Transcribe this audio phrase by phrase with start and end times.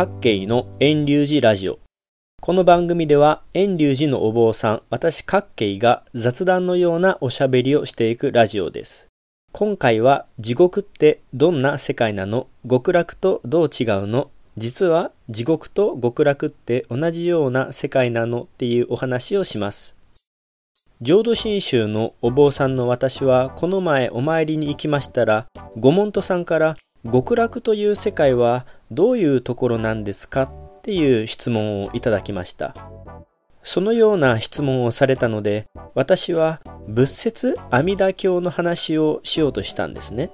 [0.00, 1.78] 各慶の遠流寺ラジオ。
[2.40, 9.08] この番組では遠流寺のお坊さん、私各慶が雑談のようなおしゃべりをしていくラジオです。
[9.52, 12.46] 今回は地獄ってどんな世界なの？
[12.66, 14.30] 極楽とどう違うの？
[14.56, 18.44] 実は地獄と極楽って同じような世界なの？
[18.44, 19.96] っていうお話をします。
[21.02, 25.46] 浄土真宗のお坊さんの私はこの前お参りに行きましたら、
[25.78, 32.74] ご門徒さんから極楽という世界はどういうところなんですかっていう質問をいただきました。
[33.62, 40.30] そのような質問をされたので、私は仏説阿弥陀経の話をしようとしたんですね。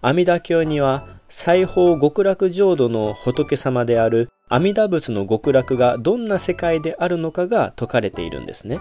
[0.00, 8.78] 阿弥陀経には西方極楽浄土の仏様である阿弥陀仏の極楽がどんな世界であるのかが説かれているんですね。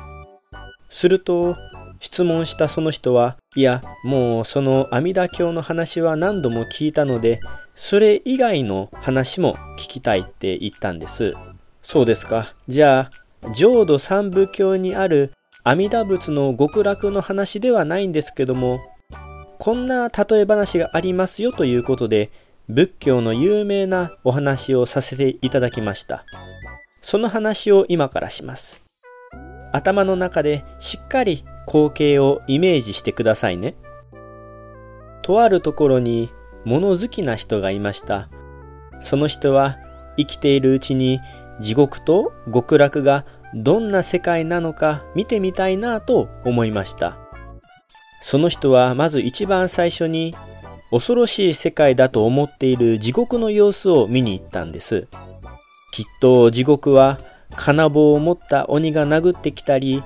[0.90, 1.56] すると、
[2.00, 7.40] 質問したその人は、いや、もうその阿弥陀経の話は何度も聞いたので、
[7.72, 11.34] それ以外の話も聞きたいって言ったんです。
[11.82, 12.48] そうですか。
[12.68, 13.10] じゃ
[13.44, 15.32] あ、浄土三部経にある
[15.64, 18.80] 阿弥陀仏の極楽の話ではないんですけども、
[19.60, 22.32] こんな例え話がありますよということで、
[22.70, 26.26] 仏教の有名なお話をさせていただきました。
[27.02, 28.86] その話を今からします。
[29.72, 33.76] 頭の中でしっかり光景をイメージしてくださいね。
[35.22, 36.30] とあるところに
[36.66, 38.30] 物好きな人がいました。
[39.02, 39.78] その人は
[40.18, 41.20] 生きているうちに
[41.60, 47.18] 地獄と極楽がどんな世界なのか見てみたいなと思いました。
[48.22, 50.34] その人はまず一番最初に
[50.90, 55.08] 恐ろしい世界だと思っている地獄の様子を見に行ったんです。
[55.92, 57.20] きっと地獄は
[57.56, 60.04] 金棒を持った鬼が殴ってきたり、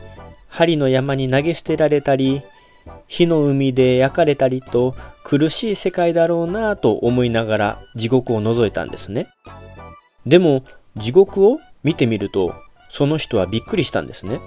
[0.51, 2.41] 針の山に投げ捨てられたり、
[3.07, 9.27] 火の海で焼かれたりと苦しい世界だろうなぁと思いながら地獄を覗いたんですね。
[10.25, 10.63] でも
[10.95, 12.53] 地獄を見てみると
[12.89, 14.39] その人はびっくりしたんですね。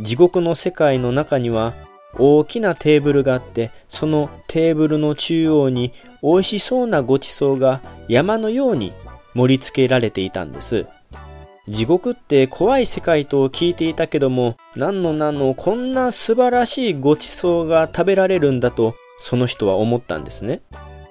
[0.00, 1.74] 地獄の世界の中には
[2.18, 8.92] 大きなテーブルがあってそのテーブルの中央に美味しそうなごちそうが山のように
[9.34, 10.86] 盛り付けられていたんです。
[11.68, 20.62] 地獄って怖い世界と聞いていたけども、何の何のこんな素晴らしいごちそうが食べられるんだと、その人は思ったんですね。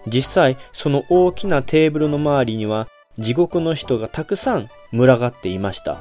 [0.08, 2.88] 実際、その大きなテーブルの周りには、
[3.20, 5.98] 地獄の人がたくさん群がっていました。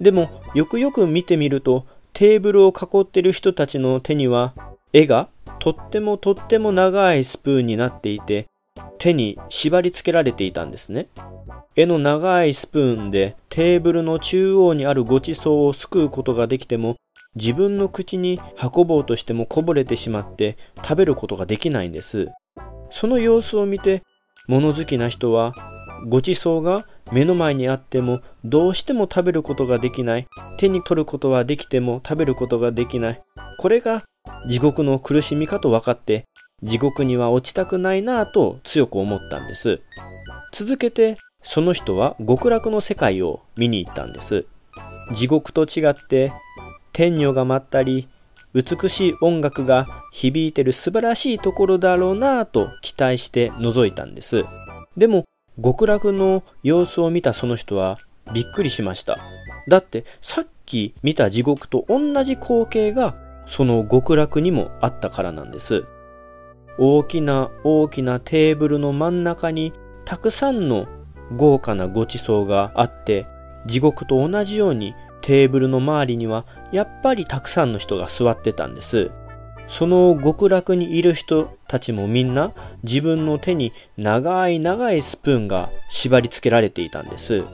[0.00, 4.54] でも、よくよく見てみると、テーブルを囲ってる人たちの手には、
[4.92, 5.28] 絵が
[5.58, 8.46] とってもとっても長いスプーンになっていて、
[9.00, 11.08] 手に縛り付けられていたんですね。
[11.74, 16.96] 絵の長いスプーンでテーブルの中央にあるごちそうをすくうことができても
[17.34, 22.28] 自分の口に運ぼうとしてもこぼれてしまって食べることができないんです。
[22.90, 24.02] その様子を見て
[24.48, 25.54] 物好きな人は
[26.08, 30.26] ごちそうが目の前にあってもどうしても食べることができない
[30.58, 33.22] 手に取ることはできても食べることができない
[33.58, 34.04] これが
[34.48, 36.24] 地獄の苦しみかと分かって
[36.62, 39.80] 地獄には落ちたくないなぁと強く思ったんです
[40.52, 44.44] 続けてその人は極楽の世界を見に行ったんです。
[45.12, 46.32] 地獄と違って
[46.92, 48.08] 天女が舞ったり
[48.52, 54.44] 美しい音楽が響いてる素晴らしいところだろうなぁと期待して覗いたんです。
[54.96, 55.24] でも
[55.62, 57.96] 極楽の様子を見たその人は
[58.32, 59.18] びっくりしました。
[59.68, 63.14] だってさっき見た地獄と同じ光景が
[63.46, 65.84] その極楽にもあったからなんです。
[66.82, 69.74] 大きな大きなテーブルの真ん中に
[70.06, 70.88] たくさんの
[71.36, 73.26] 豪華なごちそうがあって、
[73.66, 79.10] 地獄と同じようにテーブルの周りにはやっぱりたくさんの人が座ってたんです。
[79.66, 82.52] その極楽にいる人たちもみんな
[82.82, 87.44] 自分の手に長い長いスプーンが縛り付けられていたんです。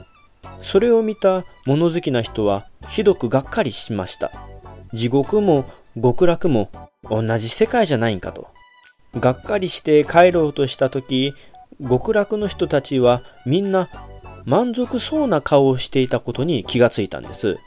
[0.61, 4.31] それを見た物好きな人はひどくがっかりしました。
[4.93, 5.65] 地獄も
[6.01, 6.71] 極楽も
[7.03, 8.47] 同じ世界じゃないんかと。
[9.15, 11.33] がっかりして帰ろうとした時、
[11.79, 13.89] 極楽の人たちはみんな
[14.45, 17.57] 満足そうな顔をしていたことに気がついたんです。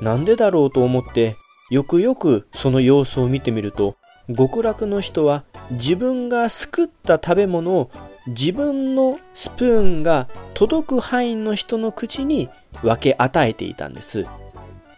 [0.00, 1.34] なんでだろうと思って
[1.70, 3.96] よくよくその様子を見てみると
[4.34, 7.90] 極楽の人は自分がすくった食べ物を
[8.28, 12.48] 自分のスプーンが届く範囲の人の口に
[12.82, 14.26] 分け与えていたんです。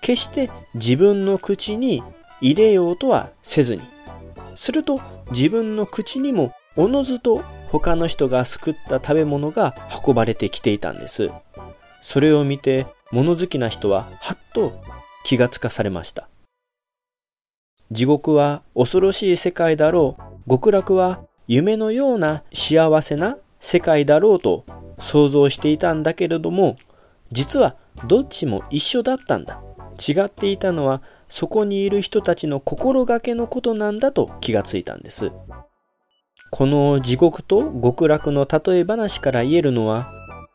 [0.01, 2.03] 決して自分の口に
[2.41, 3.83] 入れようとはせずに。
[4.61, 7.39] すると自分の口にもおのずと
[7.71, 9.75] 他の人が救った食べ物が
[10.07, 11.31] 運ばれてきていたんです。
[12.03, 14.75] それを見て物好きな人ははっと
[15.25, 16.29] 気がつかされました。
[17.91, 20.51] 地獄は恐ろしい世界だろう。
[20.51, 24.67] 極楽は夢のような幸せな世界だろうと
[24.99, 26.77] 想像していたんだけれども、
[27.33, 27.77] 実は
[28.07, 29.63] どっちも一緒だったんだ。
[30.07, 31.01] 違っていたのは
[31.31, 35.33] そこにいる人たちの心がけのことなんだと気がついたんです。
[36.51, 40.09] この地獄と極楽の例え話から言えるのは、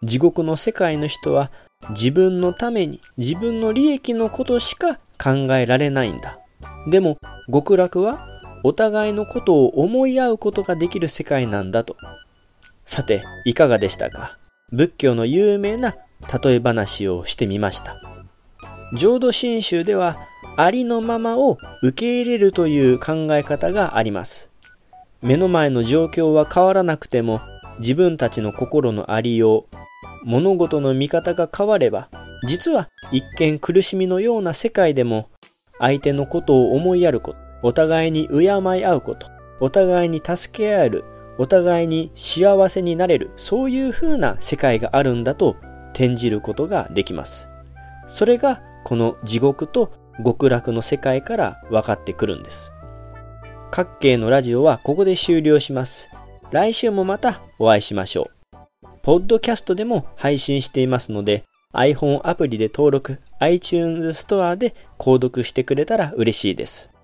[0.04, 1.50] 地獄の世界の人は
[1.92, 6.40] 自分のために自分の利益のことしか考えられないんだ。
[6.92, 7.18] でも
[7.52, 8.20] 極楽は
[8.64, 11.96] お互いのことを思い合うことができる世界なんだと。
[12.86, 14.38] さて、いかがでしたか？
[14.72, 15.96] 仏教の有名な
[16.44, 17.96] 例え話をしてみました。
[18.98, 20.18] 浄土真宗では
[20.58, 24.50] ありのままを受け入れるという考え方があります。
[25.22, 27.42] 目の前の状況は変わらなくても
[27.80, 29.76] 自分たちの心のありよう、
[30.24, 32.10] 物事の見方が変われば、
[32.48, 35.30] 実は一見苦しみのような世界でも
[35.80, 38.50] 相手のことを思いやること、お互いに敬い
[38.86, 39.28] 合うこと、
[39.60, 41.04] お互いに助け合える、
[41.38, 45.58] お互いに幸せになれる、そういう風な世界があるんだと
[45.94, 47.50] 転じることができます。
[48.08, 49.92] それがこの地獄と
[50.24, 52.74] 極楽の世界から分かってくるんです。
[53.72, 56.10] 各系のラジオはここで終了します。
[56.52, 58.58] 来週もまたお会いしましょう。
[59.04, 66.95] ポッドキャストでも配信していますので、iPhone アプリで登録、iTunes ストアで購読してくれたら嬉しいです。